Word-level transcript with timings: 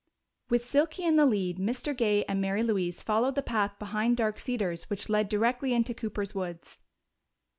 _With 0.49 0.65
Silky 0.65 1.03
in 1.03 1.15
the 1.15 1.27
lead, 1.27 1.59
Mr. 1.59 1.95
Gay 1.95 2.23
and 2.25 2.41
Mary 2.41 2.63
Louise 2.63 3.03
followed 3.03 3.35
the 3.35 3.43
path 3.43 3.77
behind 3.77 4.17
Dark 4.17 4.39
Cedars 4.39 4.89
which 4.89 5.09
led 5.09 5.29
directly 5.29 5.73
into 5.75 5.93
Cooper's 5.93 6.33
woods. 6.33 6.79